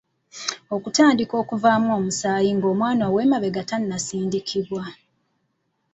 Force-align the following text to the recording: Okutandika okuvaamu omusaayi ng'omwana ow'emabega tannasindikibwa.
Okutandika 0.75 1.33
okuvaamu 1.41 1.87
omusaayi 1.99 2.49
ng'omwana 2.57 3.03
ow'emabega 3.09 3.63
tannasindikibwa. 3.69 4.83